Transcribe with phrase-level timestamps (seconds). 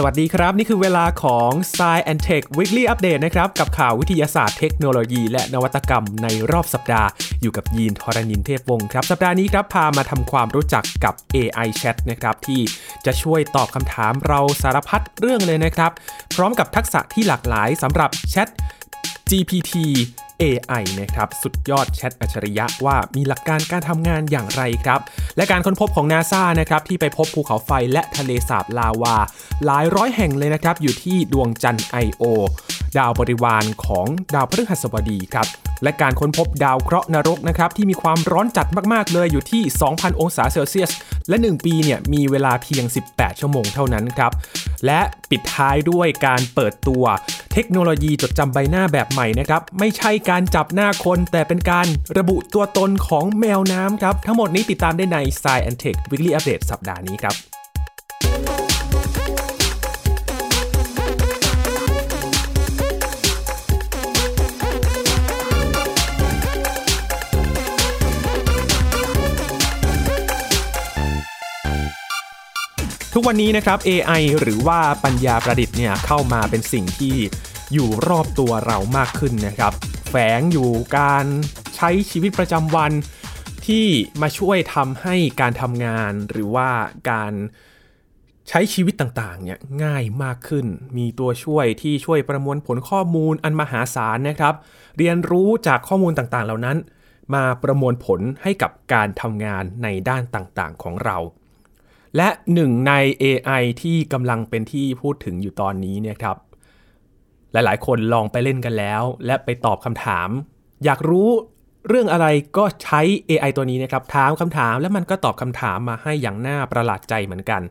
[0.00, 7.08] สวัสดีครับ นี่คือเวลาของ Science and Tech Weekly Update นะครับ กับข่าววิทยาศาสตร์เทคโนโลยี และนวัตกรรมในรอบสัปดาห์
[7.42, 12.60] อยู่กับยีนทรณินเทพวงศ์ครับ สัปดาห์นี้ครับ พามาทำความรู้จักกับ AI Chat นะครับ ที่
[13.06, 15.90] จะช่วยตอบคำถามเราสารพัดเรื่องเลยนะครับ
[16.34, 18.48] พร้อมกับทักษะที่หลากหลายสำหรับ Chat
[19.30, 19.72] GPT
[20.42, 25.00] AI นะครับสุดยอดแชทอัจฉริยะว่ามีหลักการการทำงานอย่างไรครับ
[25.36, 29.16] และการค้นพบของนาซานะครับที่ไปพบภูเขาไฟและทะเลสาบลาวา
[29.64, 32.24] หลายร้อยแห่งเลยนะครับอยู่ที่ดวงจันทร์ I.O.
[32.96, 40.90] ดาวบริวารของดาวพฤหัสบดีครับ และการค้นพบดาวเคราะห์นรกนะครับที่มีความร้อนจัดมากๆเลยอยู่ที่ 2,000 องศาเซลเซียส
[41.28, 44.32] และ 1 ปีเนี่ยมีเวลาเพียง 18 ชั่วโมงเท่านั้นครับ
[44.86, 45.00] และ
[45.30, 47.04] ปิดท้ายด้วยการเปิดตัว
[47.52, 51.86] เทคโนโลยีจดจำใบหน้าแบบใหม่นะครับ ไม่ใช่การจับหน้าคน แต่เป็นการ
[52.18, 57.57] ระบุตัวตนของแมวน้ำครับ ทั้งหมดนี้ติดตามได้ใน Science and Tech Weekly Update สัปดาห์นี้ครับ
[73.20, 77.16] ทุกวันนี้นะครับ AI หรือว่าปัญญาประดิษฐ์เนี่ยเข้ามาเป็นสิ่งที่
[77.72, 79.72] อยู่รอบตัวเรามากขึ้นนะครับ
[80.08, 81.24] แฝงอยู่การ
[81.76, 82.92] ใช้ชีวิตประจำวัน
[83.66, 83.86] ที่
[84.22, 86.70] มาช่วยทำให้การทำงานหรือว่า
[87.10, 87.32] การ
[88.48, 94.54] ใช้ชีวิตต่างๆเนี่ยง่ายมากขึ้น มีตัวช่วยที่ช่วยประมวลผลข้อมูลอันมหาศาลนะครับ
[94.98, 96.76] เรียนรู้จากข้อมูลต่างๆ เหล่านั้น
[97.34, 101.18] มาประมวลผลให้กับการทำงานในด้านต่างๆของเรา
[102.16, 102.92] และหนึ่งใน
[103.22, 106.36] AI ที่กำลังเป็นที่พูดถึงอยู่ตอนนี้เนี่ยครับ
[107.52, 110.28] หลาย ๆ คนลองไปเล่นกันแล้ว และไปตอบคำถาม
[110.84, 111.28] อยากรู้
[111.88, 117.62] เรื่องอะไรก็ใช้ AI ตัวนี้นะครับ ถามคำถามแล้วมันก็ตอบคำถามมาให้อย่างน่าประหลาดใจเหมือนกัน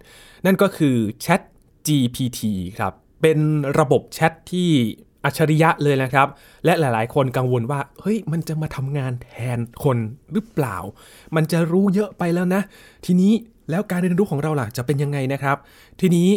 [0.45, 1.41] นั่นก็คือ Chat
[1.87, 2.39] GPT
[2.77, 3.39] ครับ เป็น
[3.79, 4.69] ระบบแชทที่
[5.25, 6.27] อัจฉริยะเลยนะครับ
[6.65, 9.97] และหลาย ๆ คนกังวลว่า เฮ้ย มันจะมาทำงานแทนคน
[10.33, 10.77] หรือเปล่า
[11.35, 12.61] มันจะรู้เยอะไปแล้วนะ
[13.05, 13.33] ทีนี้
[13.69, 15.57] แล้วการเรียนรู้ของเราล่ะจะเป็นยังไงนะครับ
[15.99, 16.29] ทีนี้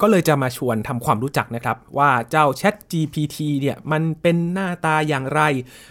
[0.00, 5.40] ก็เลยจะมาชวนทำความรู้จักนะครับ ว่าเจ้า Chat GPT เนี่ยมันเป็นหน้าตาอย่างไร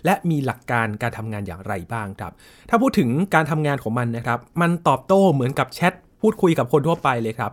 [0.06, 2.32] และมีหลักการการทำงานอย่างไรบ้างครับ
[2.70, 7.52] ถ้าพูดถึงการทำงานของมันนะครับ มันตอบโต้เหมือนกับแชทพูดคุยกับคนทั่วไปเลยครับ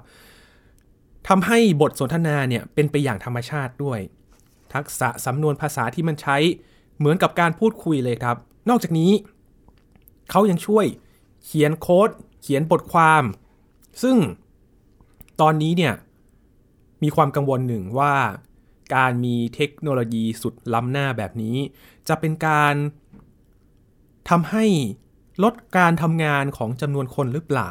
[1.29, 3.99] ทำให้บทสนทนาเนี่ยเป็นไปอย่างธรรมชาติด้วย
[4.75, 6.37] ทักษะสำนวนภาษาที่มันใช้
[6.99, 8.37] เหมือนกับการพูดคุยเลยครับ
[8.69, 9.11] นอกจากนี้
[10.31, 10.87] เขายังช่วย
[11.45, 12.11] เขียนโค้ด
[12.41, 13.23] เขียนบทความ
[14.03, 14.17] ซึ่ง
[15.41, 15.95] ตอนนี้เนี่ย
[17.03, 18.15] มีความกังวลหนึ่งว่า
[18.95, 21.57] การมีเทคโนโลยีสุดล้ำหน้าแบบนี้
[22.09, 22.75] จะเป็นการ
[24.31, 24.65] ทำให้
[25.45, 27.71] ลดการทำงานของจำนวนคนหรือเปล่า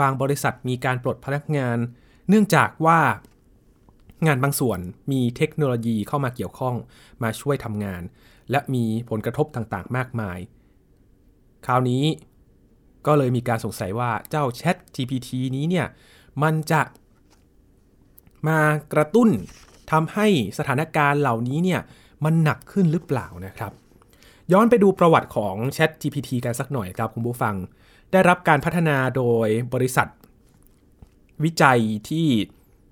[0.00, 1.78] บางบริษัทมีการปลดพนักงาน
[2.28, 3.00] เนื่องจากว่า
[4.26, 4.78] งานบางส่วน
[5.12, 6.74] มีเทคโนโลยีเข้ามาเกี่ยวข้อง
[7.22, 8.02] มาช่วยทำงาน
[8.50, 10.38] และมีผลกระทบต่างๆ มากมาย
[11.66, 12.04] คราวนี้
[13.06, 15.86] ก็เลยมีการสงสัยว่าเจ้า Chat GPT นี้เนี่ย
[16.42, 16.82] มันจะ
[18.48, 18.60] มา
[18.92, 19.28] กระตุ้น
[19.90, 20.26] ทำให้
[20.58, 21.80] สถานการณ์เหล่านี้เนี่ย
[22.24, 23.72] มันหนักขึ้นหรือเปล่านะครับ
[24.52, 27.54] ย้อนไปดูประวัติของ Chat GPT กันสักหน่อยครับคุณผู้ฟัง
[28.12, 30.08] ได้รับการพัฒนาโดยบริษัท
[31.44, 32.26] วิจัยที่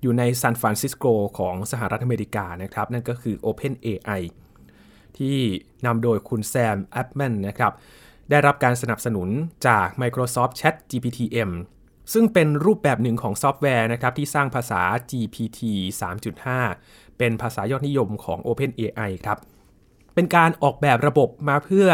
[0.01, 1.05] อยู่ในซานฟรานซิสโก
[1.37, 4.21] ของสหรัฐอเมริกานะครับ นั่นก็คือ OpenAI
[5.17, 5.37] ที่
[5.85, 7.73] นำโดยคุณแซม อัลท์แมนนะครับ
[8.33, 9.29] ได้รับการสนับสนุน
[9.67, 11.51] จาก Microsoft Chat GPT-M
[12.13, 15.61] ซึ่งเป็นรูปแบบหนึ่งของซอฟต์แวร์นะครับที่สร้างภาษา GPT
[16.41, 19.37] 3.5 เป็นภาษายอดนิยมของ OpenAI ครับ
[20.15, 21.87] เป็นการออกแบบระบบมาเพื่อ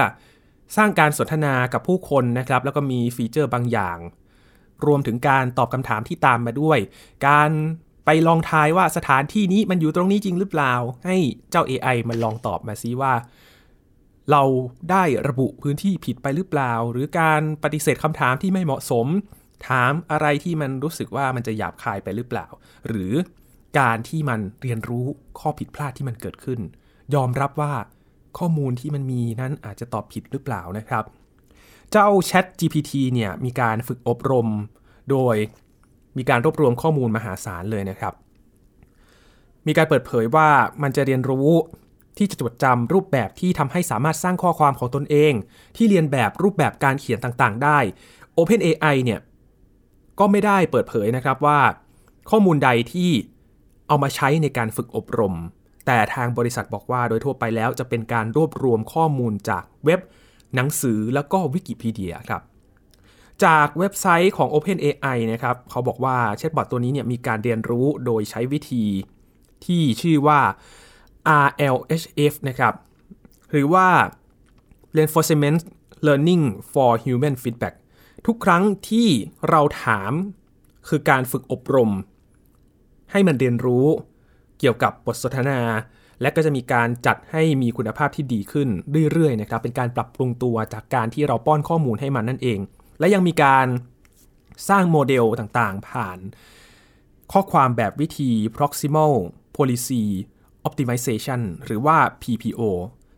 [0.77, 3.97] สร้างการสนทนากับผู้คนนะครับ แล้วก็มีฟีเจอร์บางอย่าง
[4.85, 6.79] รวมถึงการตอบคำถามที่ตามมาด้วย
[7.27, 7.49] การ
[8.05, 10.73] ไปลองทายว่าสถานที่นี้มันอยู่ตรงนี้จริงหรือเปล่า
[11.05, 11.15] ให้
[11.49, 13.13] เจ้า AI มันลองตอบมาซิว่า
[14.31, 14.43] เรา
[14.91, 19.07] ได้ระบุพื้นที่ผิดไปหรือเปล่า หรือการปฏิเสธคำถามที่ไม่เหมาะสม
[19.67, 22.47] ถามอะไรที่มันรู้สึกว่ามันจะหยาบคายไปหรือเปล่า
[22.87, 23.13] หรือ
[23.79, 25.05] การที่มันเรียนรู้
[25.39, 26.59] ข้อผิดพลาดที่มันเกิดขึ้น
[27.15, 27.73] ยอมรับว่า
[28.37, 31.03] ข้อมูลที่มันมีนั้นอาจจะตอบผิดหรือเปล่านะครับ
[31.91, 34.47] เจ้า Chat GPT เนี่ยมีการฝึกอบรม
[35.11, 35.35] โดย
[36.17, 38.13] มีการรวบรวมข้อมูลมหาศาลเลยนะครับ
[39.67, 40.49] มีการเปิดเผยว่า
[40.83, 41.49] มันจะเรียนรู้
[42.19, 45.33] ที่จะจดจำรูปแบบที่ทำให้สามารถสร้างข้อความของตนเอง
[45.75, 47.77] ที่เรียนแบบรูปแบบการเขียนต่างๆ ได้
[48.37, 49.19] OpenAI เนี่ย
[50.19, 51.59] ก็ไม่ได้เปิดเผยนะครับว่า
[52.29, 53.11] ข้อมูลใดที่
[53.87, 55.35] เอามาใช้ในการฝึกอบรม
[55.85, 59.99] แต่ทางบริษัทบอกว่าโดยทั่วไปแล้วจะเป็นการรวบรวมข้อมูลจากเว็บ
[60.55, 62.41] หนังสือแล้วก็วิกิพีเดียครับ
[63.43, 68.85] จากเว็บไซต์ของ OpenAI นะครับเขาบอกว่าแชทบอทตัวนี้เนี่ยมีการเรียนรู้โดยใช้วิธี
[69.65, 70.39] ที่ชื่อว่า
[71.45, 72.73] RLHF นะครับ
[73.51, 73.87] หรือว่า
[74.95, 75.59] Reinforcement
[76.07, 77.75] Learning for Human Feedback
[78.25, 79.07] ทุกครั้งที่
[79.49, 80.11] เราถาม
[80.87, 81.91] คือการฝึกอบรม
[83.11, 83.87] ให้มันเรียนรู้
[84.59, 85.61] เกี่ยวกับบทสนทนา
[86.21, 88.69] และก็จะมีการจัดให้มีคุณภาพที่ดีขึ้น
[89.11, 92.59] เรื่อยๆนะครับ เป็นการปรับปรุงตัวจากการที่เราป้อนข้อมูลให้มันนั่นเอง
[92.99, 93.67] และยังมีการ
[94.69, 96.17] สร้างโมเดลต่างๆ ผ่าน
[97.31, 99.13] ข้อความแบบวิธี proximal
[99.57, 100.03] policy
[100.69, 102.61] optimization หรือว่า PPO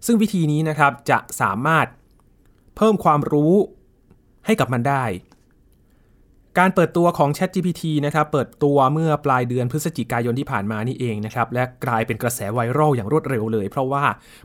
[0.06, 1.88] ซึ่งวิธีนี้นะครับจะสามารถ
[2.77, 3.53] เพิ่มความรู้
[4.45, 5.06] ให้กับมันได้
[6.59, 14.03] การเปิดตัวของ ChatGPT นะครับ เปิดตัวเมื่อปลายเดือนพฤศจิกายนที่ผ่านมานี่เองนะครับ และกลายเป็นกระแสไวรัลอย่างรวดเร็วเลย เพราะว่า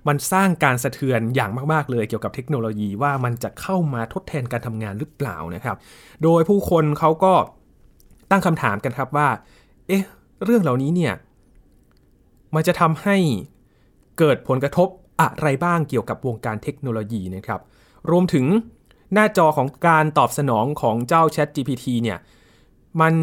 [0.09, 5.77] มันสร้างการสะเทือนอย่างมาก ๆ เลยเกี่ยวกับเทคโนโลยีว่ามันจะเข้ามาทดแทนการทำงานหรือเปล่านะครับ
[6.23, 7.33] โดยผู้คนเขาก็
[8.31, 9.29] ตั้งคำถามกันครับว่า
[9.89, 10.05] เอ๊ะ
[10.45, 11.13] เรื่องเหล่านี้เนี่ย
[12.57, 13.17] มันจะทำให้
[14.19, 14.89] เกิดผลกระทบ
[15.21, 17.61] อะไรบ้างเกี่ยวกับวงการเทคโนโลยีนะครับ
[18.11, 18.47] รวมถึง
[19.13, 22.19] หน้าจอของการตอบสนองของเจ้า Chat GPT เนี่ย
[23.01, 23.15] มัน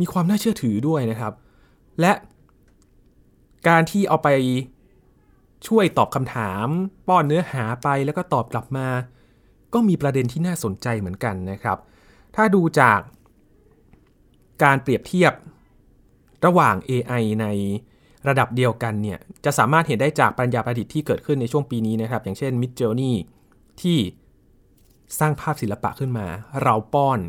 [0.00, 1.34] มีความน่าเชื่อถือด้วยนะครับ
[2.00, 2.12] และ
[3.68, 4.28] การที่เอาไป
[5.66, 6.66] ช่วยตอบคำถาม
[7.08, 8.88] ป้อนเนื้อหาไปแล้วก็ตอบกลับมา
[9.74, 11.78] ก็มีประเด็นที่น่าสนใจเหมือนกันนะครับ
[12.36, 13.00] ถ้าดูจาก
[14.62, 15.32] การเปรียบเทียบ
[16.46, 17.46] ระหว่าง AI ใน
[18.28, 23.14] ระดับเดียวกันเนี่ยจะสามารถเห็นได้จากปัญญาประดิษฐ์ที่เกิดขึ้นในช่วงปีนี้นะครับ อย่างเช่น Midjourney
[23.82, 23.98] ที่
[25.18, 26.26] สร้างภาพศิลปะขึ้นมา
[26.62, 27.20] เราป้อน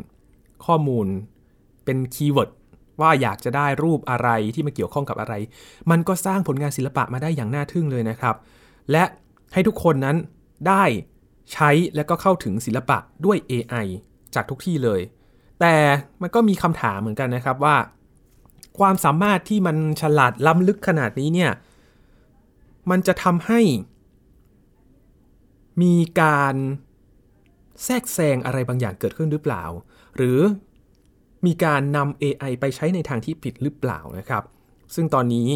[0.66, 1.06] ข้อมูล
[1.84, 2.50] เป็น keyword
[3.00, 5.34] ว่าอยากจะได้รูปอะไรที่มาเกี่ยวข้องกับอะไร
[5.90, 8.36] มันก็สร้างผลงานศิลปะมาได้อย่างน่าทึ่งเลยนะครับ
[8.90, 9.04] และ
[9.52, 10.16] ให้ทุกคนนั้น
[10.68, 10.84] ได้
[11.52, 13.86] ใช้และก็เข้าถึงศิลปะด้วย AI
[14.34, 15.00] จากทุกที่เลย
[15.60, 15.74] แต่
[16.22, 17.76] มันก็มีคำถามเหมือนกันนะครับว่า
[18.78, 21.52] ความสามารถที่มันฉลาดล้ำลึกขนาดนี้เนี่ย
[22.90, 23.60] มันจะทำให้
[25.82, 26.54] มีการ
[27.84, 29.64] แทรกแซงอะไรบางอย่างเกิดขึ้นหรือเปล่า
[30.16, 30.38] หรือ
[31.46, 34.44] มีการนำ AI ไปใช้ในทางที่ผิดหรือเปล่านะครับ
[34.94, 35.48] ซึ่งตอนนี้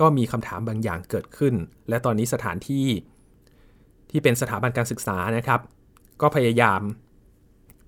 [0.00, 1.54] ก็มีคำถามบางอย่างเกิดขึ้น
[1.88, 2.86] และตอนนี้สถานที่
[4.10, 5.60] ที่เป็นสถาบันการศึกษานะครับ
[6.20, 6.80] ก็พยายาม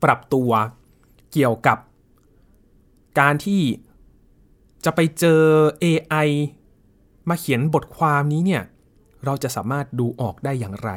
[0.05, 0.51] ปรับตัว
[1.33, 1.79] เกี่ยวกับ
[3.21, 3.63] การที่
[4.85, 5.43] จะไปเจอ
[5.85, 6.29] AI
[7.29, 8.63] มาเขียนบทความนี้เนี่ย
[9.25, 10.91] เราจะสามารถดูออกได้อย่างไร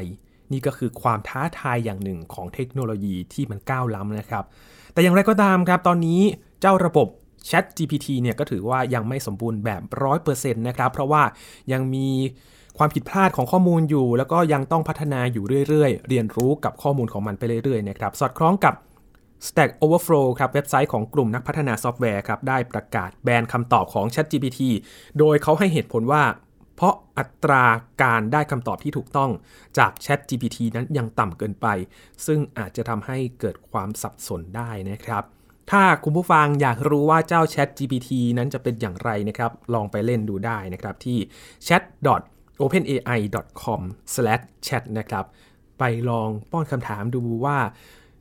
[0.51, 4.43] นี่ก็คือความท้าทายอย่างหนึ่งของเทคโนโลยีที่มันก้าวล้ำนะครับ
[4.93, 6.21] แต่อย่างไรก็ตามครับ ตอนนี้
[6.61, 7.07] เจ้าระบบ
[7.49, 9.81] Chat GPT เนี่ยก็ถือว่ายังไม่สมบูรณ์แบบ
[10.21, 11.23] 100%นะครับ เพราะว่า
[11.71, 12.07] ยังมี
[12.77, 18.73] ความผิดพลาดของข้อมูลอยู่ แล้วก็ยังต้องพัฒนาอยู่เรื่อยๆ เรียนรู้กับข้อมูลของมันไปเรื่อยๆนะครับ สอดคล้องกับ
[19.47, 24.59] Stack Overflow ครับเว็บไซต์ของกลุ่มนักพัฒนาซอฟต์แวร์ครับได้ประกาศแบนคำตอบของ ChatGPT
[25.19, 26.23] โดยเขาให้เหตุผลว่า
[26.75, 27.63] เพราะอัตรา
[28.01, 29.31] การได้คำตอบที่ถูกต้อง
[29.77, 31.67] จาก Chat GPT นั้นยังต่ำเกินไป
[32.25, 35.23] ซึ่งอาจจะทำให้เกิดความสับสนได้นะครับ
[35.71, 41.17] ถ้าคุณผู้ฟังอยากรู้ว่าเจ้า Chat GPT นั้นจะเป็นอย่างไรนะครับ ลองไปเล่นดูได้นะครับที่
[41.67, 41.83] chat
[42.63, 45.25] openai.com/chat นะครับ
[45.79, 47.57] ไปลองป้อนคำถามดูว่า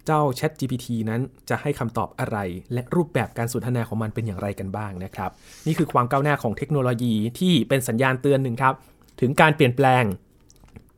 [0.06, 1.20] เจ้า Chat GPT นั้น
[1.50, 2.38] จะให้คำตอบอะไร
[2.72, 5.30] และรูปแบบการสนทนาของมันเป็นอย่างไรกันบ้างนะครับ
[5.66, 8.74] นี่คือความก้าวหน้าของเทคโนโลยีที่เป็นสัญญาณเตือนหนึ่งครับ
[9.20, 10.04] ถึงการเปลี่ยนแปลง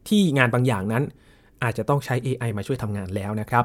[0.08, 1.04] ที่งานบางอย่างนั้น
[1.62, 3.64] อาจจะต้องใช้ AI มาช่วยทำงานแล้วนะครับ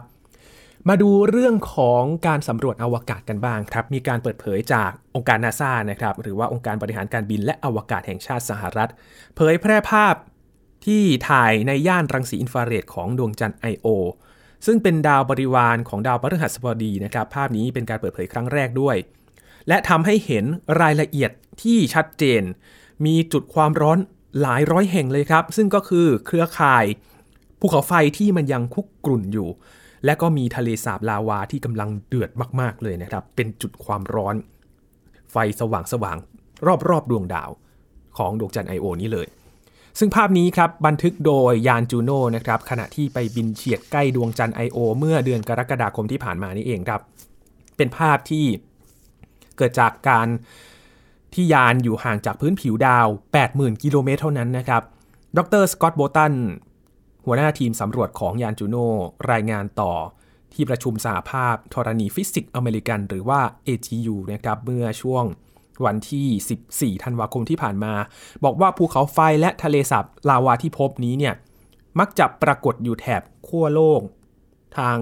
[0.90, 8.90] มาดูเรื่องของการสำรวจอวกาศกันบ้างครับ มีการเปิดเผยจากองค์การนาซานะครับ หรือว่าองค์การบริหารการบินและอวกาศแห่งชาติสหรัฐ
[9.36, 10.16] เผยแพร่ภาพ
[10.86, 13.88] ที่ถ่ายในย่านรังสีอินฟราเรดของดวงจันทร์ I.O.
[14.66, 18.96] ซึ่งเป็นดาวบริวารของดาวพฤหัสบดีนะครับ ภาพนี้เป็นการเปิดเผยครั้งแรกด้วย
[19.68, 20.46] และทำให้เห็น
[20.82, 22.44] รายละเอียดที่ชัดเจน
[23.06, 23.98] มีจุดความร้อน
[24.42, 26.86] หลายร้อยแห่งเลยครับ ซึ่งก็คือเครือข่าย
[27.60, 29.50] ภูเขาไฟที่มันยังคุกกรุ่นอยู่
[30.06, 34.36] และก็มีทะเลสาบลาวาที่กำลังเดือดมาก ๆ เลยนะครับ เป็นจุดความร้อน
[35.32, 36.18] ไฟสว่างสว่าง
[36.90, 37.50] รอบๆดวงดาว
[38.18, 39.28] ของดวงจันทร์ไอโอนี้เลย
[40.00, 44.78] ซึ่งภาพนี้ครับบันทึกโดยยานจูโน่นะครับขณะที่ไปบินเฉียดใกล้ดวงจันทร์ I.O.
[44.98, 47.02] เมื่อเดือนกรกฎาคมที่ผ่านมานี่เองครับ
[47.78, 48.46] เป็นภาพที่
[49.58, 50.28] เกิดจากการ
[51.34, 53.08] ที่ยานอยู่ห่างจากพื้นผิวดาว
[53.46, 54.84] 80,000 กิโลเมตรเท่านั้นนะครับ
[55.38, 56.34] ดรสกอตต์โบลตัน
[57.26, 58.88] หัวหน้าทีมสำรวจของยานจูโน่
[59.32, 59.94] รายงานต่อ
[60.54, 65.24] ที่ประชุมสหภาพธรณีฟิสิกส์อเมริกัน หรือว่า AGU นะครับเมื่อช่วง
[65.86, 67.94] วันที่ 14 ธันวาคมที่ผ่านมา
[68.44, 71.34] บอกว่าภูเขาไฟและทะเลสาบลาวาที่พบนี้เนี่ย
[72.00, 74.02] มักจะปรากฏอยู่แถบขั้วโลก
[74.78, 74.98] ทาง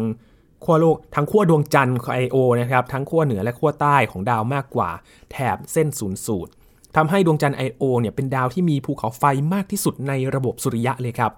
[0.64, 4.90] ขั้วโลกทั้งขั้วดวงจันทร์ของ Io นะครับทั้งขั้วเหนือและขั้วใต้ของดาวมากกว่า
[5.32, 6.52] แถบเส้นศูนย์สูตร
[6.96, 7.84] ทำให้ดวงจันทร์ I.O.
[8.00, 11.32] เนี่ยเป็นดาวที่มีภูเขาไฟมากที่สุดในระบบสุริยะเลยครับ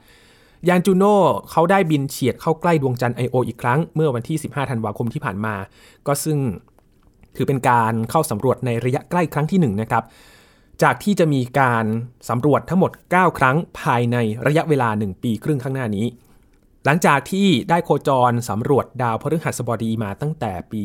[0.68, 1.16] ยานจูโน่
[1.52, 3.36] เขาได้บินเฉียดเข้าใกล้ดวงจันทร์ I.O.
[3.48, 5.56] อีกครั้ง เมื่อวันที่ 15 ธันวาคมที่ผ่านมา
[6.08, 6.38] ก็ซึ่ง
[7.40, 10.04] ถือเป็นการเข้าสำรวจในระยะใกล้ครั้งที่1นะครับ
[10.84, 11.86] จากที่จะมีการ
[12.30, 14.18] สำรวจทั้งหมด 9 ครั้งภายใน
[14.48, 16.06] ระยะเวลา 1 ปีครึ่งข้างหน้านี้
[16.86, 20.82] หลังจากที่ได้โคจรสำรวจดาวพฤหัสบดีมาตั้งแต่ปี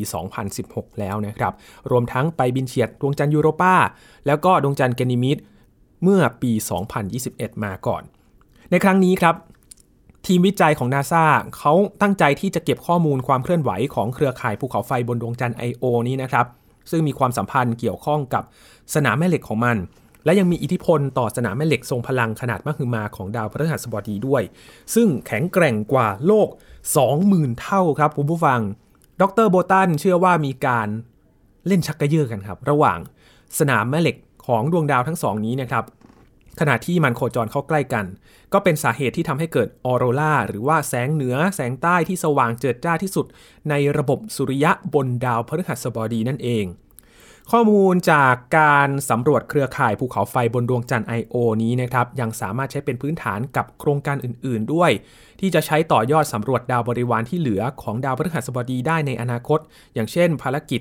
[0.49, 1.53] 2016 แล้วนะครับ
[1.91, 3.75] รวมทั้งไปบินเฉียดดวงจันทร์ยูโรปา
[4.27, 5.39] แล้วก็ดวงจันทร์เกนิมิด
[6.03, 6.53] เมื่อปี
[7.09, 8.03] 2021 มาก่อน
[8.71, 9.35] ในครั้งนี้ครับ
[10.27, 11.25] ทีมวิจัยของนาซา
[11.57, 15.85] เขาตั้งใจที่จะเก็บข้อมูลความเคลื่อนไหวของเครือข่ายภูเขาไฟบนดวงจันทร์ I.O.
[16.09, 16.47] นี้นะครับ
[16.91, 18.43] ซึ่งมีความสัมพันธ์เกี่ยวข้องกับ
[18.95, 19.77] สนามแม่เหล็กของมัน
[20.25, 24.43] และยังมีอิทธิพลต่อสนามแม่เหล็กทรงพลังขนาดมหึมาของดาวพฤหัสบดีด้วย
[24.95, 26.49] ซึ่งแข็งแกร่งกว่าโลก
[27.05, 28.61] 20,000 เท่าครับคุณผู้ฟัง
[29.21, 30.89] ดรโบตันเชื่อว่ามีการ
[31.67, 32.99] เล่นชักกระเยาะกันครับ ระหว่าง
[33.59, 34.17] สนามแม่เหล็ก
[34.47, 35.85] ของดวงดาวทั้งสองนี้นะครับ
[36.61, 38.07] ขณะที่มันโคจรเข้าใกล้กัน
[38.53, 43.27] ก็เป็นสาเหตุที่ทำให้เกิดออโรราหรือว่าแสงเหนือแสงใต้ที่สว่างเจิดจ้าที่สุด
[43.71, 46.67] ในระบบสุริยะบนดาวพฤหัสบดีนั่นเอง
[47.53, 51.37] ข้อมูลจากการสำรวจเครือข่ายภูเขาไฟบนดวงจันทร์ I.O.
[51.63, 54.91] นี้นะครับยังสามารถใช้เป็นพื้นฐานกับโครงการอื่น ๆ ด้วย
[55.41, 59.61] ที่จะใช้ต่อยอดสำรวจดาวบริวารที่เหลือของดาวพฤหัสบดีได้ในอนาคต
[59.95, 60.81] อย่างเช่น ภารกิจ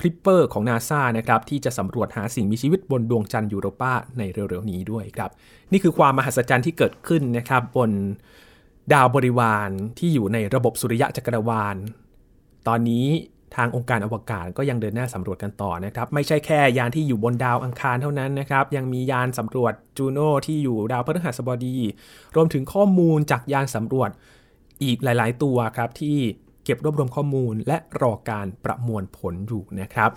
[0.00, 5.30] คลิปเปอร์ของนาซานะครับที่จะสำรวจหาสิ่งมีชีวิตบนดวงจันทร์ยูโรปาในเร็วๆนี้ด้วยครับ
[5.72, 7.90] นี่คือความมหัศจรรย์ที่เกิดขึ้นนะครับบน
[8.92, 11.76] ดาวบริวารที่อยู่ในระบบสุริยะจักรวาล
[12.68, 13.06] ตอนนี้
[13.56, 21.76] ทางองค์การอวกาศก็ยังเดินหน้าสำรวจกันต่อนะครับ ไม่ใช่แค่ยานที่อยู่บนดาวอังคารเท่านั้นนะครับ ยังมียานสำรวจจูโน่ที่อยู่ดาวพฤหัสบดี
[22.36, 24.10] รวมถึงข้อมูลจากยานสำรวจ
[24.82, 26.18] อีกหลาย ๆ ตัวครับที่
[26.68, 30.10] เก็บรวบรวมข้อมูล และรอการประมวลผลอยู่นะครับ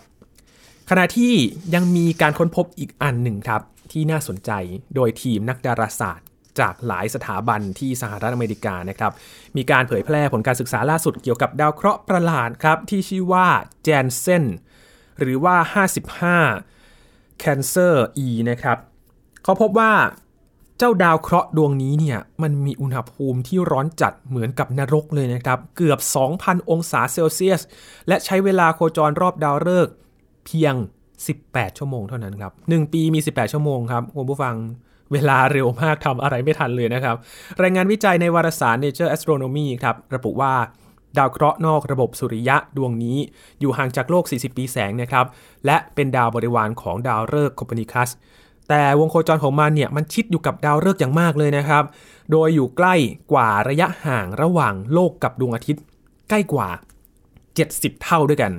[0.90, 1.34] ขณะที่
[1.74, 4.52] ยังมีการค้นพบอีกอันหนึ่งครับที่น่าสนใจ
[4.96, 6.28] โดยทีมนักดาราศาสตร์
[6.60, 9.12] จากหลายสถาบันที่สหรัฐอเมริกานะครับ
[9.58, 13.48] มีการเผยแพร่ผลการศึกษาล่าสุดเกี่ยวกับดาวเคราะห์ประหลาดครับ ที่ชื่อว่า
[13.84, 14.46] แจนเซน
[15.20, 15.56] หรือว่า
[16.70, 18.78] 55 Cancer E นะครับ
[19.44, 19.92] เขาพบว่า
[20.84, 26.00] เจ้าดาวเคราะห์ดวงนี้เนี่ยมันมีอุณหภูมิที่ร้อนจัดเหมือนกับนรกเลยนะครับ เกือบ
[26.34, 27.62] 2,000 องศาเซลเซียส
[28.08, 29.94] และใช้เวลาโคจรรอบดาวฤกษ์
[30.46, 30.74] เพียง
[31.26, 34.56] 18 ชั่วโมงเท่านั้นครับ 1 ปีมี 18 ชั่วโมงครับคุณผู้ฟัง
[35.12, 37.16] เวลาเร็วมากทำอะไรไม่ทันเลยนะครับ
[37.62, 40.54] รายงานวิจัยในวารสาร Nature Astronomy ครับ ระบุว่า
[41.18, 43.18] ดาวเคราะห์นอกระบบสุริยะดวงนี้
[43.60, 45.26] อยู่ห่างจากโลก 40 ปีแสงนะครับ
[45.66, 48.12] และเป็นดาวบริวารของดาวฤกษ์โคเปนิคัส
[48.74, 51.84] แต่วงโคจรของมันเนี่ยมันชิดอยู่กับดาวฤกษ์อย่างมากเลยนะครับ
[52.32, 52.96] โดยอยู่ใกล้
[53.32, 55.84] กว่าระยะห่างระหว่างโลกกับดวงอาทิตย์
[56.30, 56.68] ใกล้กว่า
[57.36, 58.52] 70 เท่าด้วยกัน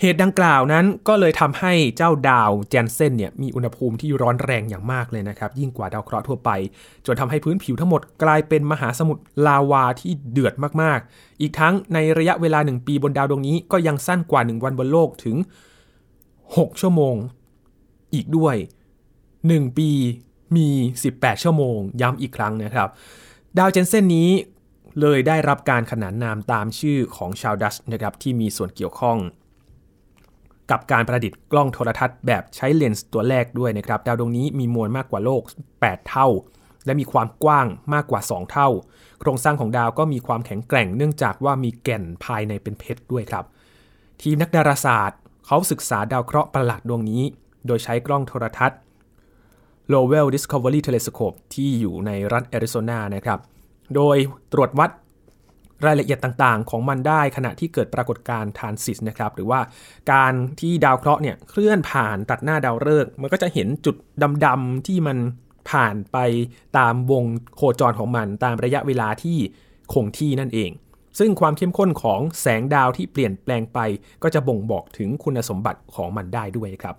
[0.00, 6.50] เหตุดังกล่าวนั้นก็เลยทำให้เจ้าดาวแจนเซนเนี่ยมีอุณหภูมิที่ร้อนแรงอย่างมากเลยนะครับ ยิ่งกว่าดาวเคราะห์ทั่วไป
[7.06, 15.36] จนทำให้พื้นผิวทั้งหมดกลายเป็นมหาสมุทรลาวาที่เดือดมากๆ อีกทั้งในระยะเวลา 1 ปีบนดาวดวงนี้ก็ยังสั้นกว่า 1 วันบนโลกถึง
[16.16, 17.16] 6 ชั่วโมง
[18.14, 18.56] อีกด้วย
[19.16, 19.90] 1 ปี
[20.56, 20.68] มี
[21.06, 22.88] 18 ชั่วโมง ย้ำอีกครั้งนะครับ
[23.58, 24.30] ดาวเจนเซนนี้
[25.00, 29.18] เลยได้รับการขนานนามตามชื่อของชาวดัชนะครับที่มีส่วนเกี่ยวข้อง
[30.70, 35.42] กับการประดิษฐ์กล้องโทรทัศน์แบบใช้เลนส์ตัวแรกด้วยนะครับ ดาวดวงนี้มีมวลมากกว่าโลก
[35.78, 36.28] 8 เท่า
[36.86, 38.68] และมีความกว้างมากกว่า 2 เท่า
[39.20, 43.44] โครงสร้างของดาวก็มีความแข็งแกร่ง เนื่องจากว่ามีแก่นภายในเป็นเพชรด้วยครับ
[44.22, 47.22] ทีมนักดาราศาสตร์ เขาศึกษาดาวเคราะห์ประหลาดดวงนี้
[47.66, 48.78] โดยใช้กล้องโทรทัศน์
[49.92, 53.38] Lowell Discovery Telescope ที่อยู่ในรัฐแอริโซนานะครับ
[53.94, 54.16] โดย
[54.52, 54.90] ตรวจวัด
[55.86, 59.60] รายละเอียดต่างๆ ของมันได้ขณะที่เกิดปรากฏการณ์ทานซิสนะครับ หรือว่า
[60.12, 63.96] การที่ดาวเคราะห์เนี่ยเคลื่อนผ่านตัดหน้าดาวฤกษ์มันก็จะเห็นจุด
[64.44, 65.18] ดำๆที่มัน
[65.70, 66.18] ผ่านไป
[66.78, 67.24] ตามวง
[67.56, 69.38] โคจรของมัน ตามระยะเวลาที่
[69.92, 70.70] คงที่นั่นเอง
[71.18, 73.78] ซึ่งความเข้มข้นของแสงดาวที่เปลี่ยนแปลงไป
[74.22, 76.96] ก็จะบ่งบอกถึงคุณสมบัติของมันได้ด้วยครับ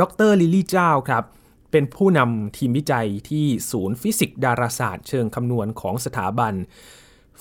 [0.00, 1.24] ดรลิลลี่ จ้าวครับ
[1.70, 6.54] เป็นผู้นำทีมวิจัยที่ศูนย์ฟิสิกส์ดาราศาสตร์ เชิงคำนวณของสถาบัน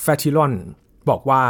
[0.02, 0.54] แฟลตไอรอน
[1.10, 1.44] บอกว่า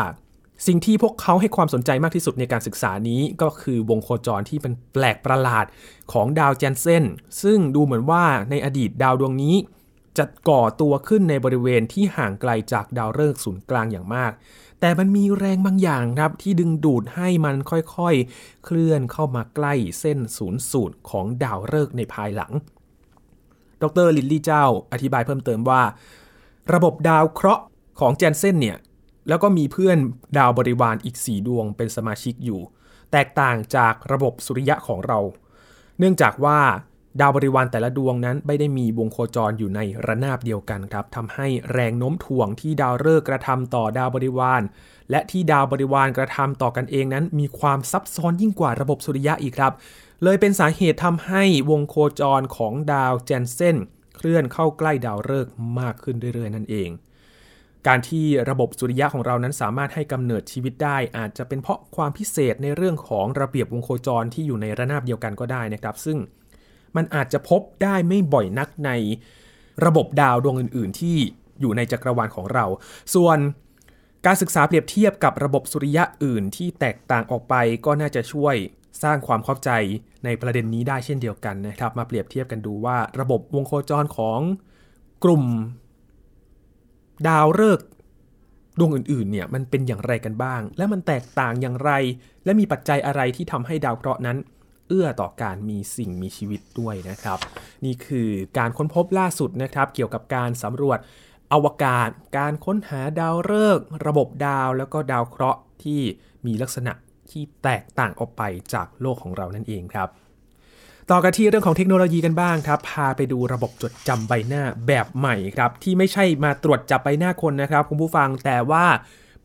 [0.67, 5.65] สิ่งที่พวกเขาให้ความสนใจมากที่สุดในการศึกษานี้ก็คือวงโคจรที่เป็นแปลกประหลาด
[6.12, 7.03] ของดาวแจนเซน
[7.43, 9.55] ซึ่งดูเหมือนว่าในอดีตดาวดวงนี้
[10.18, 14.32] จะก่อตัวขึ้นในบริเวณที่ห่างไกลจากดาวฤกษ์ศูนย์กลางอย่างมาก
[14.80, 22.51] แต่มันมีแรงบางอย่างครับที่ดึงดูดให้มันค่อยๆ เคลื่อนเข้ามาใกล้เส้นศูนย์สูตรของดาวฤกษ์ในภายหลัง
[23.82, 25.82] ดรลิลลี่ จ้าวอธิบายเพิ่มเติมว่า
[26.74, 27.63] ระบบดาวเคราะห์
[28.00, 28.77] ของแจนเซนเนี่ย
[29.30, 29.98] แล้วก็มีเพื่อน
[30.38, 32.62] ดาวบริวารอีก 4 ดวงเป็นสมาชิกอยู่
[33.12, 35.20] แตกต่างจากระบบสุริยะของเรา
[36.00, 36.60] เนื่องจากว่า
[37.20, 44.62] ดาวบริวารแต่ละดวงนั้นไม่ได้มีวงโคจรอยู่ในระนาบเดียวกันครับทำให้แรงโน้มถ่วงที่ดาวฤกษ์กระทำต่อดาวบริวาร
[45.12, 49.74] และที่ดาวบริวารกระทำต่อกันเองนั้น มีความซับซ้อนยิ่งกว่าระบบสุริยะอีกครับ
[50.24, 53.77] เลยเป็นสาเหตุทำให้วงโคจรของดาวเจนเซน
[54.15, 56.89] เคลื่อนเข้าใกล้ดาวฤกษ์มากขึ้นเรื่อยๆนั่นเอง
[57.88, 66.18] การที่ระบบสุริยะของเรานั้นสามารถให้กำเนิดชีวิตได้ อาจจะเป็นเพราะความพิเศษในเรื่องของระเบียบวงโคจรที่อยู่ในระนาบเดียวกันก็ได้นะครับ ซึ่ง
[66.95, 68.91] มันอาจจะพบได้ไม่บ่อยนักใน
[69.86, 71.17] ระบบดาวดวงอื่น ๆ ที่
[71.60, 72.65] อยู่ในจักรวาลของเรา
[73.15, 73.38] ส่วน
[74.25, 77.55] การศึกษาเปรียบเทียบกับระบบสุริยะอื่นที่แตกต่างออกไป
[77.86, 78.55] ก็น่าจะช่วย
[79.03, 79.69] สร้างความเข้าใจ
[80.25, 84.39] ในประเด็นนี้ได้เช่นเดียวกันนะครับ มาเปรียบเทียบกันดูว่าระบบวงโคจรของ
[85.24, 85.43] กลุ่ม
[87.27, 87.88] ดาวฤกษ์
[88.79, 91.91] ดวงอื่นๆเนี่ยมันเป็นอย่างไรกันบ้าง และมันแตกต่างอย่างไร
[92.45, 94.38] และมีปัจจัยอะไรที่ทำให้ดาวเคราะห์นั้น
[94.91, 97.39] เอื้อต่อการมีสิ่งมีชีวิตด้วยนะครับ
[97.86, 101.00] นี่คือการค้นพบล่าสุดนะครับ เกี่ยวกับการสำรวจ
[101.53, 106.01] อวกาศ การค้นหาดาวฤกษ์ระบบดาวแล้วก็ดาวเคราะห์ที่
[106.45, 106.93] มีลักษณะ
[107.31, 108.41] ที่แตกต่างออกไป
[108.74, 110.10] จากโลกของเรานั่นเองครับ
[111.12, 118.86] ต่อกันที่เรื่องของเทคโนโลยีกันบ้างครับ พาไปดูระบบจดจำใบหน้าแบบใหม่ครับ ที่ไม่ใช่มาตรวจจับใบหน้าคนนะครับคุณผู้ฟังแต่ว่า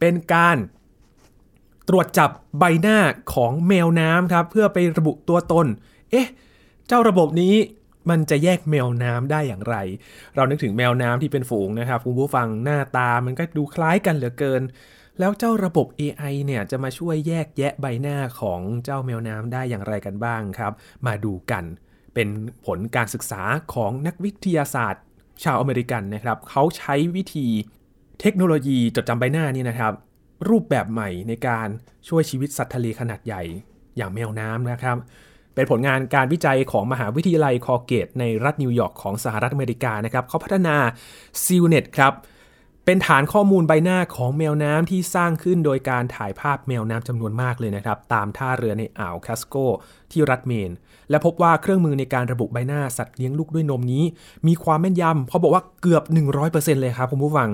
[0.01, 0.57] เป็นการ
[1.89, 2.99] ตรวจจับใบหน้า
[3.35, 5.67] ของแมวน้ำครับ เพื่อไประบุตัวตน
[6.11, 6.29] เอ๊ะ
[6.89, 7.55] เจ้าระบบนี้
[8.11, 9.77] มันจะแยกแมวน้ำได้อย่างไร
[10.35, 14.63] เรานึกถึงแมวน้ำที่เป็นฝูงนะครับคุณผู้ฟังหน้าตามันก็ดูคล้ายกันเหลือเกิน
[15.19, 20.73] แล้วเจ้าระบบ AI เนี่ยจะมาช่วยแยกแยะใบหน้าของเจ้าแมวน้ำได้อย่างไรกันบ้างครับ
[21.07, 21.65] มาดูกัน
[22.15, 22.29] เป็น
[22.67, 23.43] ผลการศึกษา
[23.75, 25.03] ของนักวิทยาศาสตร์
[25.45, 27.47] ชาวอเมริกันนะครับ เขาใช้วิธี
[28.21, 29.93] เทคโนโลยีจดจำใบหน้านี่นะครับ
[30.49, 31.69] รูปแบบใหม่ในการ
[32.09, 33.43] ช่วยชีวิตสัตว์ทะเลขนาดใหญ่
[33.97, 34.97] อย่างแมวน้ำนะครับ
[35.55, 40.77] เป็นผลงานการวิจัยของมหาวิทยาลัยคอเกต ในรัฐนิวยอร์กของสหรัฐอเมริกานะครับเขาพัฒนา
[41.45, 42.13] s e a l n e t ครับ
[42.85, 49.57] เป็นฐานข้อมูลใบหน้าของแมวน้ำที่สร้างขึ้นโดยการถ่ายภาพแมวน้ำจำนวนมากเลยนะครับ ตามท่าเรือในอ่าวแคสโก
[50.13, 50.71] ที่รัฐเมน
[51.11, 54.05] และพบว่าเครื่องมือในการระบุใบหน้าสัตว์เลี้ยงลูกด้วยนมนี้
[54.47, 56.03] มีความแม่นยำเขาบอกว่าเกือบ
[56.43, 57.49] 100%เลยครับคุณผู้ฟัง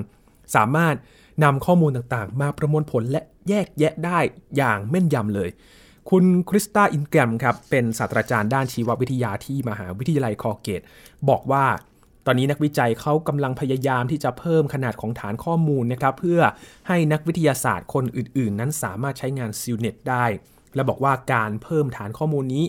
[0.57, 0.94] สามารถ
[1.42, 4.18] นำข้อมูลต่างๆ มาประมวลผลและแยกแยะได้
[4.57, 5.50] อย่างแม่นยำเลย
[6.11, 10.83] คุณคริสตาอินแกรมครับ เป็นศาสตราจารย์ด้านชีววิทยาที่มหาวิทยาลัยคอเกต
[11.28, 11.64] บอกว่า
[12.26, 16.40] ตอนนี้นักวิจัยเขากำลังพยายามที่จะเพิ่มขนาดของฐานข้อมูลนะครับ เพื่อ
[16.88, 20.24] ให้นักวิทยาศาสตร์คนอื่น ๆ นั้นสามารถใช้งาน SealNet ได้
[20.74, 22.64] และบอกว่าการเพิ่มฐานข้อมูลนี้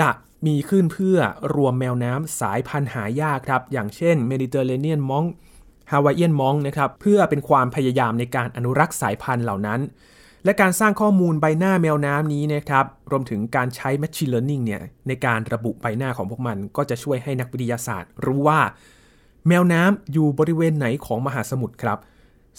[0.00, 0.10] จะ
[0.46, 1.18] มีขึ้นเพื่อ
[1.54, 9.80] รวมแมวน้ำสายพันธุ์หายากครับ อย่างเช่นเมดิเตอร์เรเนียนมองาวายเอียนมองนะครับเพื่อเป็นความพยายามในการอนุรักษ์สายพันธุ์เหล่านั้น
[10.44, 18.60] และการสร้างข้อมูลใบหน้าแมวน้ำนี้นะครับรวมถึงการใช้ Machine Learning เนี่ยในการระบุใบหน้าของพวกมัน ก็จะช่วยให้นักวิทยาศาสตร์ รู้ว่า
[19.48, 21.98] แมวน้ำอยู่บริเวณไหนของมหาสมุทรครับ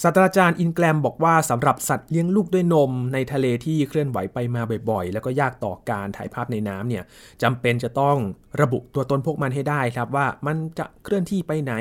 [0.01, 7.03] ศาสตราจารย์อินแกรมบอกว่าสำหรับสัตว์เลี้ยงลูกด้วยนมในทะเลที่เคลื่อนไหวไปมาบ่อยๆ แล้วก็ยากต่อการถ่ายภาพในน้ำเนี่ย
[7.43, 8.17] จำเป็นจะต้อง
[8.61, 11.73] ระบุตัวตนพวกมันให้ได้ครับว่ามันจะเคลื่อนที่ไปไหน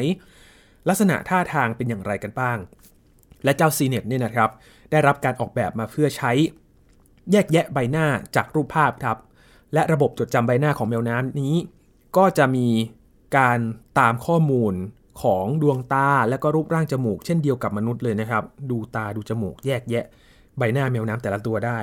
[0.89, 2.59] ลักษณะท่าทางเป็นอย่างไรกันบ้าง
[3.45, 4.51] และเจ้าซีเน็ตเนี่ยนะครับ
[4.91, 6.33] ได้รับการออกแบบมาเพื่อใช้
[7.33, 9.19] แยกแยะใบหน้าจากรูปภาพครับ
[9.75, 11.55] และระบบจดจำใบหน้าของแมวน้ำนี้
[12.17, 12.69] ก็จะมี
[13.37, 13.59] การ
[13.99, 14.75] ตามข้อมูล
[15.23, 20.05] ของดวงตาและก็รูปร่างจมูก เช่นเดียวกับมนุษย์เลยนะครับ ดูตาดูจมูกแยกแยะ
[20.59, 21.79] ใบหน้าแมวน้ำแต่ละตัวได้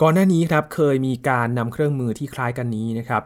[0.00, 3.22] ก่อนหน้านี้ครับเคยมีการนำเครื่องมือที่คล้ายกันนี้นะครับ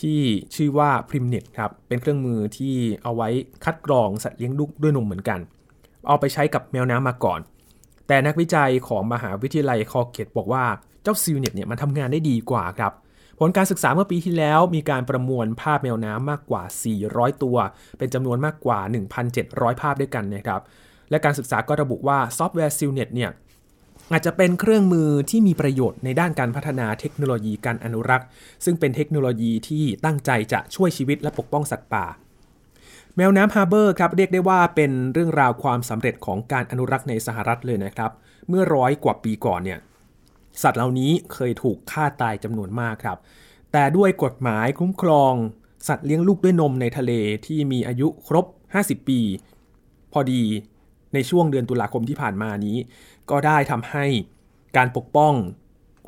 [0.00, 0.20] ที่
[0.54, 3.28] ชื่อว่า Primnet ครับ เป็นเครื่องมือที่เอาไว้
[3.64, 5.40] คัดกรองสัตว์เลี้ยงลูกด้วยนมเหมือนกัน
[6.06, 7.40] เอาไปใช้กับแมวน้ำมาก่อน
[8.08, 10.64] แต่นักวิจัยของมหาวิทยาลัยคอเกตบอกว่า
[11.02, 12.92] เจ้าซิลเน็ตเนี่ยมันทำงานได้ดีกว่าครับ
[13.38, 16.62] ผลการศึกษาเมื่อปีที่แล้วมีการประมวลภาพแมวน้ำมากกว่า
[17.02, 17.56] 400 ตัว
[17.98, 18.78] เป็นจำนวนมากกว่า
[19.30, 20.60] 1,700 ภาพด้วยกันนะครับ
[21.10, 23.30] และการศึกษาก็ระบุว่าซอฟต์แวร์ SealNet เนี่ย
[24.12, 28.26] อาจจะเป็นเครื่องมือที่มีประโยชน์ในด้านการพัฒนาเทคโนโลยีการอนุรักษ์
[28.64, 32.06] ซึ่งเป็นเทคโนโลยีที่ตั้งใจจะช่วยชีวิตและปกป้องสัตว์ป่า
[33.16, 38.10] แมวน้ำฮาร์เบอร์ครับเรียกได้ว่าเป็นเรื่องราวความสำเร็จของการอนุรักษ์ในสหรัฐเลยนะครับ
[38.48, 39.78] เมื่อร้อยกว่าปีก่อนเนี่ย
[40.62, 43.18] สัตว์เหล่านี้เคยถูกฆ่าตายจำนวนมากครับ
[43.72, 45.34] แต่ด้วยกฎหมายคุ้มครอง
[45.88, 47.12] สัตว์เลี้ยงลูกด้วยนมในทะเล
[47.46, 48.46] ที่มีอายุครบ
[48.78, 49.20] 50 ปี
[50.12, 50.42] พอดี
[51.14, 52.76] ในช่วงเดือนตุลาคมที่ผ่านมานี้
[53.30, 54.04] ก็ได้ทำให้
[54.76, 55.34] การปกป้อง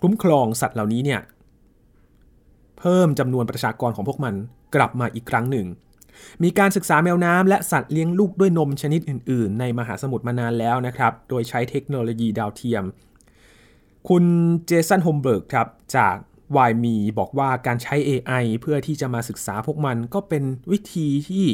[0.01, 1.21] คุ้มครองสัตว์เหล่านี้เนี่ย
[2.79, 4.35] เพิ่มจำนวนประชากรของพวกมัน
[4.75, 5.67] กลับมาอีกครั้งหนึ่ง
[6.43, 12.85] มีการศึกษาแมวน้ำและสัตว์เลี้ยงลูกด้วยนมชนิดอื่น ๆ ในมหาสมุทรมานานแล้วนะครับ โดยใช้เทคโนโลยีดาวเทียม
[14.09, 14.25] คุณ
[14.67, 16.17] เจสันโฮมเบิร์กครับจาก
[16.57, 21.45] วายมีบอกว่าการใช้ AI เพื่อที่จะมาศึกษาพวกมันก็เป็นวิธีที่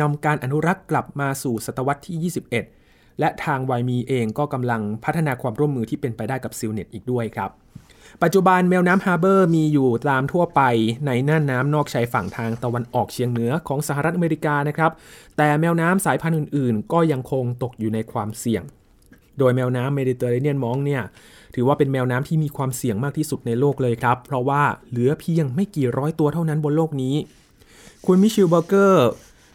[0.00, 2.85] นำการอนุรักษ์กลับมาสู่ศตวรรษที่ 21
[3.20, 7.50] และทางไวมีเองก็กำลังพัฒนาความร่วมมือที่เป็นไปได้กับ SealNet อีกด้วยครับ
[8.22, 10.62] ปัจจุบันแมวน้ำฮาร์เบอร์มีอยู่ตามทั่วไป
[11.06, 14.90] ในน่านน้ำนอกชายฝั่งทางตะวันออกเฉียงเหนือของสหรัฐอเมริกานะครับ
[15.36, 18.62] แต่แมวน้ำสายพันธุ์อื่น ๆ ก็ยังคงตกอยู่ในความเสี่ยง
[19.38, 21.02] โดยแมวน้ำเมดิเตอร์เรเนียน monk เนี่ย
[21.54, 27.14] ถือว่าเป็นแมวน้ำที่มีความเสี่ยงมากที่สุดในโลกเลยครับ เพราะว่าเหลือเพียงไม่กี่ร้อยตัวเท่านั้นบนโลกนี้
[28.06, 29.08] คุณมิเชลเบอร์เกอร์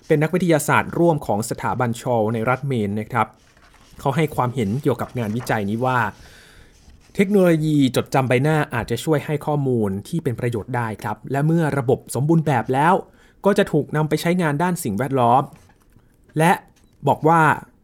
[0.07, 3.27] เป็นนักวิทยาศาสตร์ร่วมของสถาบันโชลส์ในรัฐเมนนะครับ
[4.01, 5.99] เขาให้ความเห็นเกี่ยวกับงานวิจัยนี้ว่า
[7.15, 12.93] เทคโนโลยีจดจำใบหน้าอาจจะช่วยให้ข้อมูลที่เป็นประโยชน์ได้ครับ และเมื่อระบบสมบูรณ์แบบแล้ว
[13.45, 15.43] ก็จะถูกนำไปใช้งานด้านสิ่งแวดล้อม
[16.37, 16.51] และ
[17.07, 17.41] บอกว่า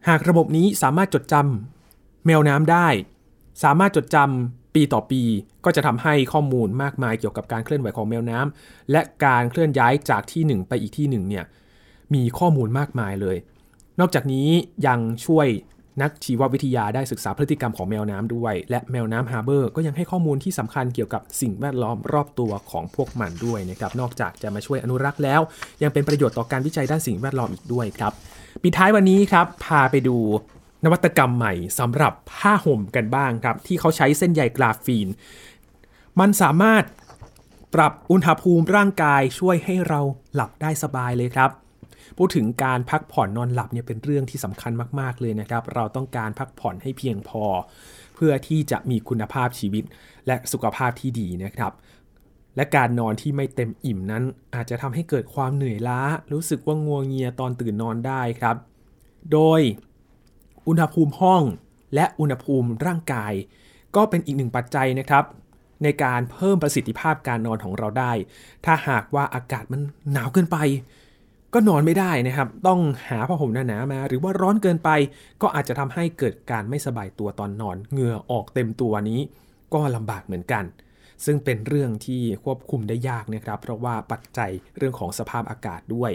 [0.08, 2.88] หากระบบนี้สามารถจดจำแมวน้ำได้
[3.64, 5.22] สามารถจดจำปีต่อปี
[5.64, 11.44] ก็จะทำให้ข้อมูลมากมายเกี่ยวกับการเคลื่อนไหวของแมวน้ำและการเคลื่อนย้ายจากที่หนึ่งไปอีกที่หนึ่งเนี่ย
[12.14, 13.36] มีข้อมูลมากมายเลย
[14.00, 14.48] นอกจากนี้
[14.86, 15.46] ยังช่วย
[16.02, 25.40] นักชีววิทยาได้ศึกษาพฤติกรรมของแมวน้ำด้วย และแมวน้ำฮาร์เบอร์ก็ยังให้ข้อมูลที่สำคัญเกี่ยวกับสิ่งแวดล้อมรอบตัวของพวกมันด้วยนะครับ นอกจากจะมาช่วยอนุรักษ์แล้ว
[25.82, 28.12] ยังเป็นประโยชน์ต่อการวิจัยด้านสิ่งแวดล้อมอีกด้วยครับ
[28.62, 30.16] ปิดท้ายวันนี้ครับ พาไปดู
[30.84, 35.08] นวัตกรรมใหม่สำหรับผ้าห่มกันบ้างครับ ที่เขาใช้เส้นใยกราฟีน
[36.20, 36.84] มันสามารถ
[37.74, 40.00] ปรับอุณหภูมิร่างกายช่วยให้เรา
[40.34, 41.50] หลับได้สบายเลยครับ
[42.18, 47.44] พูดถึงการพักผ่อนนอนหลับเนี่ยเป็นเรื่องที่สำคัญมาก ๆ เลยนะครับ เราต้องการพักผ่อนให้เพียงพอ
[48.14, 49.84] เพื่อที่จะมีคุณภาพชีวิต
[50.26, 51.72] และสุขภาพที่ดีนะครับ
[52.56, 56.00] และการนอนที่ไม่เต็มอิ่มนั้น อาจจะทำให้เกิดความเหนื่อยล้า
[56.32, 58.56] รู้สึกว่างัวงเงียตอนตื่นนอนได้ครับ
[59.32, 59.60] โดย
[60.68, 61.42] อุณหภูมิห้อง
[61.94, 63.32] และอุณหภูมิร่างกาย
[63.96, 65.24] ก็เป็นอีกหนึ่งปัจจัยนะครับ
[65.82, 68.12] ในการเพิ่มประสิทธิภาพการนอนของเราได้
[68.64, 69.80] ถ้าหากว่าอากาศมัน
[70.12, 70.58] หนาวเกินไป
[71.54, 74.90] ก็นอนไม่ได้นะครับ ต้องหาผ้าห่มหนาๆมา หรือว่าร้อนเกินไป
[75.42, 79.20] ก็อาจจะทำให้เกิดการไม่สบายตัวตอนนอน เหงื่อออกเต็มตัวนี้
[79.74, 80.64] ก็ลำบากเหมือนกัน
[81.24, 86.12] ซึ่งเป็นเรื่องที่ควบคุมได้ยากนะครับ เพราะว่าปัจจัยเรื่องของสภาพอากาศด้วย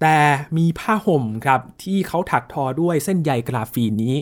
[0.00, 0.16] แต่
[0.56, 4.16] มีผ้าห่มครับที่เขาถักทอด้วยเส้นใยกราฟีนนี้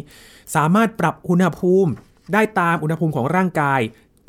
[0.54, 1.90] สามารถปรับอุณหภูมิ
[2.32, 3.80] ได้ตามอุณหภูมิของร่างกาย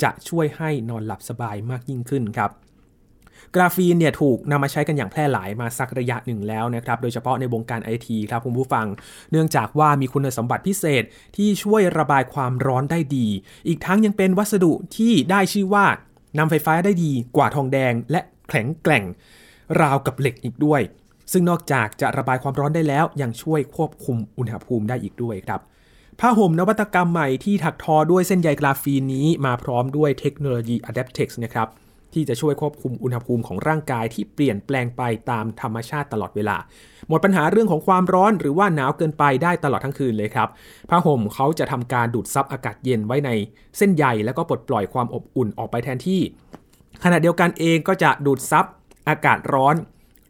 [0.02, 2.50] จะช่วยให้นอนหลับสบายมากยิ่งขึ้นครับ
[3.54, 8.86] กราฟีนเนี่ยถูกนำมาใช้กันอย่างแพร่หลายมาสักระยะหนึ่งแล้วนะครับ โดยเฉพาะในวงการไอทีครับคุณผู้ฟัง
[9.30, 11.04] เนื่องจากว่ามีคุณสมบัติพิเศษ
[11.36, 13.26] ที่ช่วยระบายความร้อนได้ดี
[13.68, 15.86] อีกทั้งยังเป็นวัสดุที่ได้ชื่อว่า
[16.38, 19.04] นำไฟฟ้าได้ดีกว่าทองแดง และแข็งแกร่ง
[19.80, 20.80] ราวกับเหล็กอีกด้วย
[21.32, 25.60] ซึ่งนอกจากจะระบายความร้อนได้แล้ว ยังช่วยควบคุมอุณหภูมิได้อีกด้วยครับ
[26.20, 31.68] ผ้าห่มนวัตกรรมใหม่ที่ถักทอด้วยเส้นใยกราฟีนนี้มาพร้อมด้วยเทคโนโลยี Adaptex นะครับ
[32.14, 36.56] ที่จะช่วยควบคุมอุณหภูมิของร่างกายที่เปลี่ยนแปลงไปตามธรรมชาติตลอดเวลา
[37.08, 40.48] หมดปัญหาเรื่องของความร้อนหรือว่าหนาวเกินไปได้ตลอดทั้งคืนเลยครับ
[40.90, 43.30] ผ้าห่มเขาจะทำการดูดซับอากาศเย็นไว้ใน
[43.78, 46.20] เส้นใยแล้วก็ปลดปล่อยความอบอุ่นออกไปแทนที่
[47.04, 48.64] ขณะเดียวกันเองก็จะดูดซับ
[49.08, 49.76] อากาศร้อน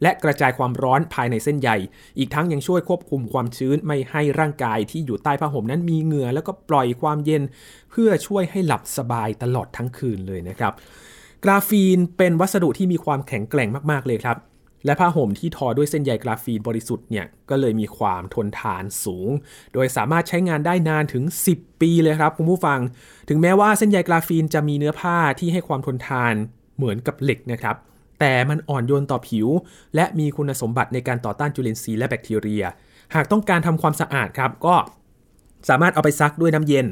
[0.02, 1.70] และกระจายความร้อนภายในเส้นใย
[2.18, 7.42] อีกทั้งยังช่วยควบคุมความชื้นไม่ให้ร่างกายที่อยู่ใต้ผ้าห่มนั้นมีเหงื่อแล้วก็ปล่อยความเย็น
[7.90, 10.72] เพื่อช่วยให้หลับสบายตลอดทั้งคืนเลยนะครับ
[11.44, 14.36] กราฟีนเป็นวัสดุที่มีความแข็งแกร่งมากๆเลยครับ
[14.86, 19.30] และผ้าห่มที่ทอด้วยเส้นใยกราฟีนบริสุทธิ์เนี่ยก็เลยมีความทนทานสูง
[19.72, 22.80] โดยสามารถใช้งานได้นานถึง 10 ปีเลยครับคุณผู้ฟัง
[23.28, 26.34] ถึงแม้ว่าเส้นใยกราฟีนจะมีเนื้อผ้าที่ให้ความทนทาน
[26.76, 27.76] เหมือนกับเหล็กนะครับ
[28.20, 29.48] แต่มันอ่อนโยนต่อผิว
[29.94, 32.64] และมีคุณสมบัติในการต่อต้านจุลินทรีย์และแบคทีเรีย
[33.14, 34.76] หากต้องการทำความสะอาดครับ ก็
[35.68, 36.86] สามารถเอาไปซักด้วยน้ำเย็น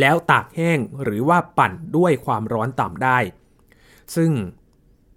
[0.00, 3.18] แล้วตากแห้งหรือว่าปั่นด้วยความร้อนต่ำได้
[4.14, 4.30] ซึ่ง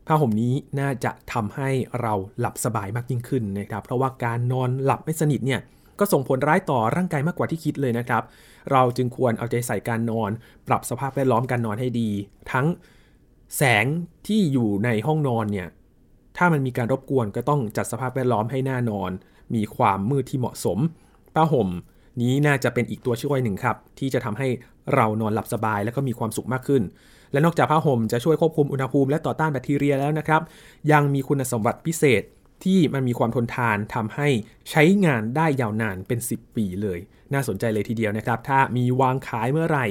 [0.08, 1.70] ผ้าห่มนี้น่าจะทำให้
[2.02, 5.62] เราหลับสบายมากยิ่งขึ้นนะครับ เพราะว่าการนอนหลับไม่สนิทเนี่ย
[6.00, 8.24] ก็ส่งผลร้ายต่อร่างกายมากกว่าที่คิดเลยนะครับ
[8.72, 10.32] เราจึงควรเอาใจใส่การนอน
[10.68, 12.10] ปรับสภาพแวดล้อมการนอนให้ดี
[12.52, 12.68] ทั้ง
[13.58, 13.86] แสง
[14.28, 15.68] ที่อยู่ในห้องนอนเนี่ย
[16.38, 19.12] ถ้ามันมีการรบกวนก็ต้องจัดสภาพแวดล้อมให้น่านอน
[19.56, 20.80] มีความมืดที่เหมาะสม
[21.36, 21.70] ผ้าห่ม
[22.22, 24.48] นี้น่าจะเป็นอีกตัวช่วยหนึ่งครับ ที่จะทำให้
[24.96, 26.84] เรานอนหลับสบาย และก็มีความสุขมากขึ้น
[27.32, 30.42] และนอกจากผ้าห่มจะช่วยควบคุมอุณหภูมิและต่อต้านแบคทีเรียแล้วนะครับ
[30.92, 32.24] ยังมีคุณสมบัติพิเศษ
[32.64, 34.28] ที่มันมีความทนทานทำให้
[34.70, 37.00] ใช้งานได้ยาวนานเป็น 10 ปีเลย
[37.34, 39.86] น่าสนใจเลยทีเดียวนะครับ ถ้ามีวางขายเมื่อไหร่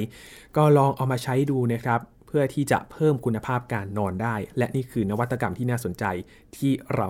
[0.56, 6.04] ก็ลองเอามาใช้ดูนะครับ เพื่อที่จะเพิ่มคุณภาพการนอนได้ และนี่คือนวัตกรรมที่น่าสนใจ
[6.56, 7.08] ที่เรา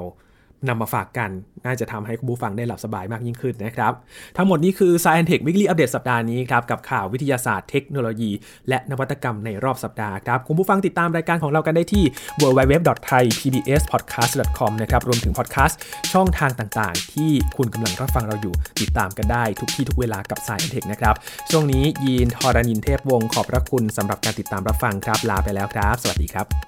[0.68, 1.30] นำมาฝากกัน
[1.66, 3.92] น่าจะทำให้คุณผู้ฟังได้หลับสบายมากยิ่งขึ้นนะครับ
[4.36, 8.30] ทั้งหมดนี้คือ Science Tech Weekly Update สัปดาห์นี้ครับ กับข่าววิทยาศาสตร์เทคโนโลยี
[8.68, 12.04] และนวัตกรรมในรอบสัปดาห์ครับ คุณผู้ฟังติดตามรายการของเรากันได้ที่
[12.42, 15.78] www.thaipbspodcast.com นะครับ รวมถึงพอดแคสต์
[16.12, 21.14] ช่องทางต่างๆ ที่คุณกำลังรับฟังเราอยู่ ติดตามกันได้ทุกที่ทุกเวลากับ Science Tech นะครับ
[21.50, 26.67] ช่วงนี้ยีนทอรานินเทพวงศ์ขอบพระคุณสำหรับการติดตามรับฟังครับ ลาไปแล้วครับ สวัสดีครับ